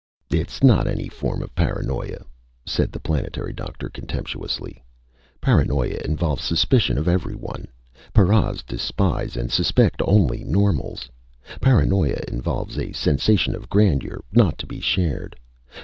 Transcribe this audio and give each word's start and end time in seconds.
"It 0.31 0.47
is 0.49 0.63
not 0.63 0.87
any 0.87 1.07
form 1.07 1.43
of 1.43 1.53
paranoia," 1.53 2.25
said 2.65 2.91
the 2.91 2.99
planetary 2.99 3.53
doctor, 3.53 3.87
contemptuously. 3.87 4.83
"Paranoia 5.41 5.99
involves 6.03 6.43
suspicion 6.43 6.97
of 6.97 7.07
everyone. 7.07 7.67
Paras 8.11 8.63
despise 8.63 9.37
and 9.37 9.51
suspect 9.51 10.01
only 10.03 10.43
normals. 10.43 11.07
Paranoia 11.61 12.19
involves 12.27 12.79
a 12.79 12.91
sensation 12.93 13.53
of 13.53 13.69
grandeur, 13.69 14.23
not 14.33 14.57
to 14.57 14.65
be 14.65 14.79
shared. 14.79 15.35